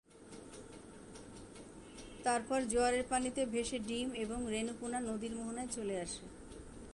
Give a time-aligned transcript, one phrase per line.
[2.23, 6.25] তারপর জোয়ারের পানিতে ভেসে ডিম এবং রেণু পোনা নদীর মোহনায় চলে আসে।